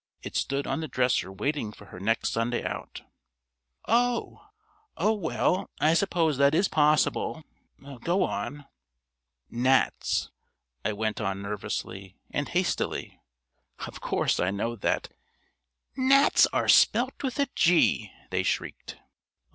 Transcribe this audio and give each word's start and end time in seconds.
It 0.23 0.35
stood 0.35 0.65
on 0.65 0.79
the 0.79 0.87
dresser 0.87 1.31
waiting 1.31 1.71
for 1.71 1.85
her 1.93 1.99
next 1.99 2.31
Sunday 2.31 2.63
out." 2.65 3.03
"Oh! 3.87 4.49
Oh, 4.97 5.13
well, 5.13 5.69
I 5.79 5.93
suppose 5.93 6.37
that 6.39 6.55
is 6.55 6.67
possible. 6.67 7.43
Go 8.03 8.23
on." 8.23 8.65
"Gnats," 9.51 10.31
I 10.83 10.91
went 10.91 11.21
on 11.21 11.43
nervously 11.43 12.17
and 12.31 12.49
hastily. 12.49 13.21
"Of 13.85 14.01
course 14.01 14.39
I 14.39 14.49
know 14.49 14.75
that" 14.75 15.09
"Gnats 15.95 16.47
are 16.47 16.67
spelt 16.67 17.21
with 17.21 17.39
a 17.39 17.47
G," 17.53 18.11
they 18.31 18.41
shrieked. 18.41 18.97